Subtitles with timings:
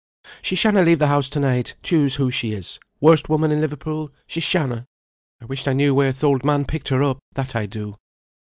[0.41, 4.09] She shanna leave the house to night, choose who she is, worst woman in Liverpool,
[4.25, 4.87] she shanna.
[5.39, 7.97] I wished I knew where th' old man picked her up, that I do."